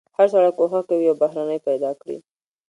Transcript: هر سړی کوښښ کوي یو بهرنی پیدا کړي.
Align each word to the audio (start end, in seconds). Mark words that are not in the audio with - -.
هر 0.15 0.27
سړی 0.33 0.51
کوښښ 0.57 0.83
کوي 0.89 1.05
یو 1.09 1.15
بهرنی 1.21 1.59
پیدا 1.67 1.91
کړي. 2.01 2.17